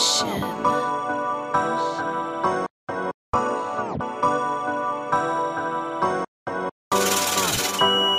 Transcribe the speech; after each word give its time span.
Ocean. 0.00 0.42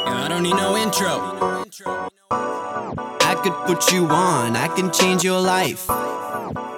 I 0.05 0.27
don't 0.29 0.43
need 0.43 0.53
no 0.53 0.77
intro. 0.77 1.07
I 3.21 3.33
could 3.41 3.53
put 3.65 3.91
you 3.91 4.05
on, 4.05 4.55
I 4.55 4.67
can 4.67 4.91
change 4.91 5.23
your 5.23 5.41
life. 5.41 5.89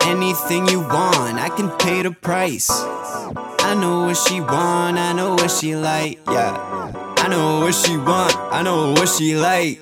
Anything 0.03 0.69
you 0.69 0.79
want, 0.79 1.37
I 1.37 1.49
can 1.49 1.69
pay 1.71 2.01
the 2.03 2.11
price. 2.11 2.69
I 2.71 3.75
know 3.75 4.05
what 4.05 4.15
she 4.15 4.39
want, 4.39 4.97
I 4.97 5.11
know 5.11 5.31
what 5.31 5.51
she 5.51 5.75
like, 5.75 6.19
yeah. 6.27 6.53
I 7.17 7.27
know 7.27 7.59
what 7.59 7.75
she 7.75 7.97
want, 7.97 8.37
I 8.37 8.61
know 8.63 8.93
what 8.93 9.09
she 9.09 9.35
like. 9.35 9.81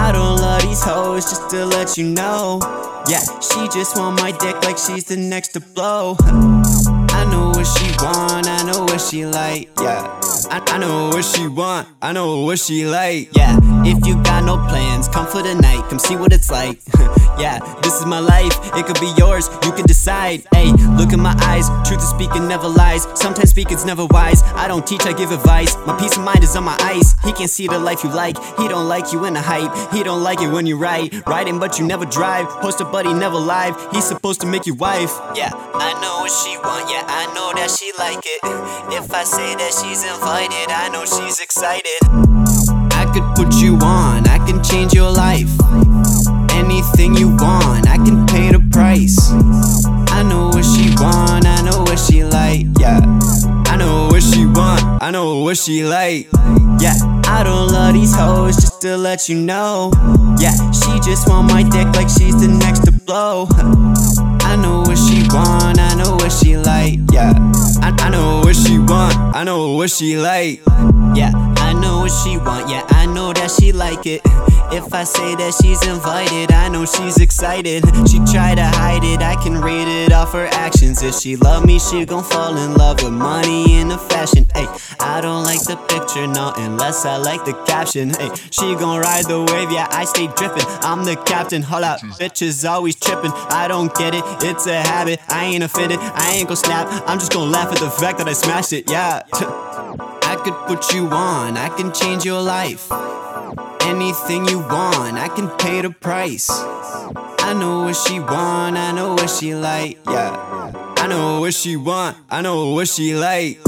I 0.00 0.12
don't 0.12 0.36
love 0.36 0.62
these 0.62 0.82
hoes, 0.82 1.24
just 1.24 1.50
to 1.50 1.66
let 1.66 1.98
you 1.98 2.04
know. 2.04 2.58
Yeah, 3.06 3.20
she 3.40 3.68
just 3.68 3.96
want 3.98 4.20
my 4.20 4.32
dick 4.32 4.56
like 4.64 4.78
she's 4.78 5.04
the 5.04 5.16
next 5.16 5.48
to 5.48 5.60
blow. 5.60 6.16
I 6.20 7.24
know 7.30 7.50
what 7.54 7.66
she 7.66 7.86
want, 8.02 8.46
I 8.48 8.62
know 8.64 8.84
what 8.84 9.00
she 9.00 9.26
like, 9.26 9.68
yeah. 9.80 10.29
I, 10.52 10.60
I 10.66 10.78
know 10.78 11.10
what 11.10 11.24
she 11.24 11.46
want, 11.46 11.86
I 12.02 12.12
know 12.12 12.42
what 12.42 12.58
she 12.58 12.84
like, 12.84 13.36
yeah. 13.36 13.56
If 13.84 14.04
you 14.04 14.20
got 14.24 14.44
no 14.44 14.56
plans, 14.68 15.06
come 15.06 15.26
for 15.28 15.42
the 15.42 15.54
night, 15.54 15.88
come 15.88 16.00
see 16.00 16.16
what 16.16 16.32
it's 16.32 16.50
like. 16.50 16.80
yeah, 17.38 17.60
this 17.82 17.94
is 17.94 18.04
my 18.04 18.18
life, 18.18 18.52
it 18.74 18.84
could 18.84 18.98
be 18.98 19.12
yours, 19.16 19.48
you 19.62 19.70
can 19.70 19.86
decide. 19.86 20.42
Hey, 20.52 20.72
look 20.98 21.12
in 21.12 21.20
my 21.20 21.36
eyes, 21.42 21.68
truth 21.86 22.02
is 22.02 22.08
speaking 22.08 22.48
never 22.48 22.66
lies. 22.66 23.06
Sometimes 23.14 23.50
speaking's 23.50 23.84
never 23.84 24.06
wise. 24.06 24.42
I 24.42 24.66
don't 24.66 24.84
teach, 24.84 25.02
I 25.02 25.12
give 25.12 25.30
advice. 25.30 25.76
My 25.86 25.96
peace 25.96 26.16
of 26.16 26.24
mind 26.24 26.42
is 26.42 26.56
on 26.56 26.64
my 26.64 26.76
ice. 26.80 27.14
He 27.22 27.32
can't 27.32 27.48
see 27.48 27.68
the 27.68 27.78
life 27.78 28.02
you 28.02 28.10
like, 28.10 28.36
he 28.58 28.66
don't 28.66 28.88
like 28.88 29.12
you 29.12 29.24
in 29.26 29.34
the 29.34 29.40
hype. 29.40 29.70
He 29.94 30.02
don't 30.02 30.24
like 30.24 30.40
it 30.40 30.48
when 30.48 30.66
you 30.66 30.76
write, 30.76 31.14
writing 31.28 31.60
but 31.60 31.78
you 31.78 31.86
never 31.86 32.06
drive. 32.06 32.48
Post 32.60 32.80
a 32.80 32.84
buddy 32.84 33.14
never 33.14 33.38
live, 33.38 33.76
he's 33.92 34.04
supposed 34.04 34.40
to 34.40 34.48
make 34.48 34.66
you 34.66 34.74
wife. 34.74 35.12
Yeah, 35.36 35.50
I 35.54 35.94
know 36.02 36.26
what 36.26 36.32
she 36.32 36.58
want, 36.58 36.90
yeah, 36.90 37.04
I 37.06 37.26
know 37.34 37.52
that 37.54 37.70
she 37.70 37.92
like 37.98 38.24
it. 38.24 38.40
If 38.90 39.14
I 39.14 39.22
say 39.22 39.54
that 39.54 39.72
she's 39.72 40.02
invited, 40.02 40.39
I 40.42 40.88
know 40.88 41.04
she's 41.04 41.38
excited. 41.38 42.00
I 42.92 43.04
could 43.12 43.36
put 43.36 43.60
you 43.60 43.76
on, 43.82 44.26
I 44.26 44.38
can 44.46 44.64
change 44.64 44.94
your 44.94 45.10
life. 45.10 45.50
Anything 46.52 47.14
you 47.14 47.36
want, 47.36 47.86
I 47.86 47.96
can 47.96 48.26
pay 48.26 48.50
the 48.50 48.66
price. 48.72 49.18
I 50.10 50.22
know 50.22 50.48
what 50.48 50.64
she 50.64 50.94
want, 50.96 51.44
I 51.44 51.60
know 51.60 51.82
what 51.82 51.98
she 51.98 52.24
like, 52.24 52.64
yeah. 52.78 53.00
I 53.66 53.76
know 53.76 54.08
what 54.08 54.22
she 54.22 54.46
want, 54.46 55.02
I 55.02 55.10
know 55.10 55.40
what 55.40 55.58
she 55.58 55.84
like, 55.84 56.26
yeah. 56.80 56.96
I 57.26 57.42
don't 57.44 57.68
love 57.68 57.92
these 57.92 58.14
hoes, 58.14 58.56
just 58.56 58.80
to 58.80 58.96
let 58.96 59.28
you 59.28 59.34
know. 59.34 59.92
Yeah, 60.38 60.56
she 60.70 61.00
just 61.00 61.28
want 61.28 61.52
my 61.52 61.64
dick 61.64 61.88
like 61.94 62.08
she's 62.08 62.40
the 62.40 62.48
next 62.48 62.86
to 62.86 62.92
blow. 62.92 63.46
I, 67.82 67.94
I 67.98 68.10
know 68.10 68.40
what 68.40 68.56
she 68.56 68.78
want, 68.78 69.16
I 69.34 69.44
know 69.44 69.74
what 69.76 69.90
she 69.90 70.16
like, 70.16 70.60
yeah. 71.14 71.32
I 71.56 71.72
know 71.72 72.00
what 72.00 72.10
she 72.24 72.36
want, 72.36 72.68
yeah, 72.68 72.84
I 72.88 73.06
know 73.06 73.32
that 73.32 73.50
she 73.50 73.72
like 73.72 74.06
it. 74.06 74.20
If 74.72 74.94
I 74.94 75.04
say 75.04 75.34
that 75.34 75.54
she's 75.60 75.82
invited, 75.86 76.52
I 76.52 76.68
know 76.68 76.84
she's 76.84 77.18
excited. 77.18 77.84
She 78.08 78.18
try 78.32 78.54
to 78.54 78.64
hide 78.64 79.02
it, 79.02 79.20
I 79.20 79.34
can 79.42 79.60
read 79.60 79.88
it 79.88 80.12
off 80.12 80.32
her 80.32 80.46
actions. 80.46 81.02
If 81.02 81.14
she 81.16 81.36
love 81.36 81.64
me, 81.64 81.78
she 81.78 82.04
gon' 82.04 82.22
fall 82.24 82.56
in 82.56 82.74
love 82.74 83.02
with 83.02 83.12
money 83.12 83.74
and 83.74 83.90
the 83.90 83.98
fashion. 83.98 84.46
Don't 84.54 84.99
like 85.50 85.64
the 85.64 85.76
picture, 85.88 86.28
no, 86.28 86.52
unless 86.56 87.04
I 87.04 87.16
like 87.16 87.44
the 87.44 87.54
caption. 87.66 88.10
Hey, 88.10 88.30
she 88.52 88.76
gon' 88.76 89.00
ride 89.00 89.24
the 89.24 89.40
wave, 89.40 89.72
yeah, 89.72 89.88
I 89.90 90.04
stay 90.04 90.28
drippin'. 90.28 90.62
I'm 90.82 91.04
the 91.04 91.16
captain, 91.16 91.62
hold 91.62 91.82
up, 91.82 91.98
bitches 92.20 92.68
always 92.68 92.94
trippin'. 92.94 93.32
I 93.50 93.66
don't 93.66 93.92
get 93.96 94.14
it, 94.14 94.22
it's 94.42 94.66
a 94.68 94.80
habit. 94.80 95.18
I 95.28 95.46
ain't 95.46 95.64
offended, 95.64 95.98
I 95.98 96.34
ain't 96.36 96.46
gon' 96.46 96.56
snap. 96.56 96.86
I'm 97.08 97.18
just 97.18 97.32
gon' 97.32 97.50
laugh 97.50 97.72
at 97.72 97.80
the 97.80 97.90
fact 97.90 98.18
that 98.18 98.28
I 98.28 98.32
smashed 98.32 98.72
it, 98.72 98.88
yeah. 98.88 99.22
I 100.32 100.36
could 100.44 100.54
put 100.68 100.94
you 100.94 101.08
on, 101.08 101.56
I 101.56 101.68
can 101.70 101.92
change 101.92 102.24
your 102.24 102.40
life. 102.40 102.86
Anything 103.82 104.46
you 104.46 104.60
want, 104.60 105.18
I 105.18 105.28
can 105.34 105.48
pay 105.58 105.82
the 105.82 105.90
price. 105.90 106.48
I 106.48 107.54
know 107.58 107.82
what 107.86 107.96
she 107.96 108.20
want, 108.20 108.76
I 108.76 108.92
know 108.92 109.14
what 109.14 109.28
she 109.28 109.56
like, 109.56 109.98
yeah. 110.06 110.30
I 110.96 111.08
know 111.08 111.40
what 111.40 111.54
she 111.54 111.74
want, 111.74 112.16
I 112.30 112.40
know 112.40 112.70
what 112.70 112.86
she 112.86 113.16
like. 113.16 113.58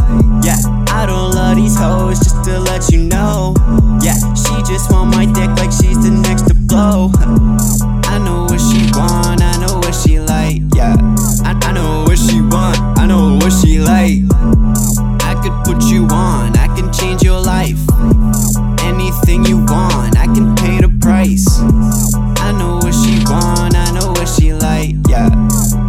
I 0.95 1.07
don't 1.07 1.33
love 1.35 1.57
these 1.57 1.77
hoes, 1.77 2.19
just 2.19 2.45
to 2.45 2.61
let 2.61 2.91
you 2.93 3.01
know. 3.05 3.55
Yeah, 4.03 4.15
she 4.35 4.55
just 4.71 4.91
want 4.91 5.11
my 5.11 5.25
dick 5.25 5.49
like 5.57 5.73
she's 5.73 5.99
the 6.03 6.11
next 6.11 6.47
to 6.49 6.55
blow. 6.55 7.11
I 8.05 8.19
know 8.19 8.45
what 8.45 8.61
she 8.61 8.91
want, 8.93 9.41
I 9.43 9.57
know 9.59 9.79
what 9.79 9.95
she 9.95 10.21
like, 10.21 10.61
yeah. 10.75 10.95
I, 11.45 11.59
I 11.63 11.73
know 11.73 12.05
what 12.05 12.19
she 12.19 12.41
want, 12.41 12.79
I 12.99 13.07
know 13.07 13.37
what 13.41 13.53
she 13.53 13.81
like. 13.81 14.21
I 15.25 15.35
could 15.43 15.57
put 15.65 15.83
you 15.91 16.07
on, 16.11 16.57
I 16.59 16.69
can 16.77 16.93
change 16.93 17.23
your 17.23 17.41
life. 17.41 17.81
Anything 18.85 19.45
you 19.47 19.65
want, 19.65 20.19
I 20.19 20.27
can 20.27 20.55
pay 20.57 20.79
the 20.81 20.93
price. 21.01 21.49
I 22.39 22.53
know 22.53 22.77
what 22.77 22.93
she 22.93 23.25
want, 23.25 23.75
I 23.75 23.91
know 23.93 24.13
what 24.13 24.29
she 24.29 24.53
like, 24.53 24.95
yeah. 25.09 25.31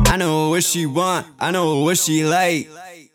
I 0.07 0.15
know 0.17 0.49
what 0.49 0.63
she 0.63 0.85
want, 0.85 1.27
I 1.39 1.51
know 1.51 1.81
what 1.81 1.97
she 1.97 2.23
like. 2.23 2.69